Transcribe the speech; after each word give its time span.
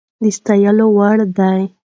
د 0.21 0.23
ستايلو 0.37 0.85
وړ 0.97 1.17
ده 1.37 1.51